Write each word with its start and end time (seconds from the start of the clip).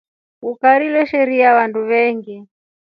Ikari 0.49 0.87
leshiira 0.95 1.57
vandu 1.57 1.79
veengi. 1.89 2.37